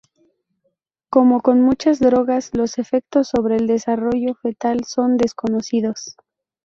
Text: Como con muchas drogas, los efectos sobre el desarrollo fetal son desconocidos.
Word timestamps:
Como 1.11 1.41
con 1.41 1.61
muchas 1.61 1.99
drogas, 1.99 2.55
los 2.55 2.79
efectos 2.79 3.27
sobre 3.27 3.57
el 3.57 3.67
desarrollo 3.67 4.33
fetal 4.33 4.83
son 4.83 5.15
desconocidos. 5.17 6.15